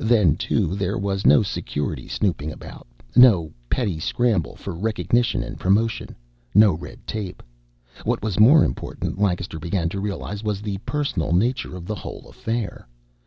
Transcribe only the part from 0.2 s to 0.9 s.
too,